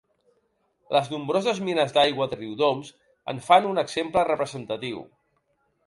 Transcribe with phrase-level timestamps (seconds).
[0.95, 2.91] Les nombroses mines d'aigua de Riudoms
[3.35, 5.07] en fan un exemple representatiu.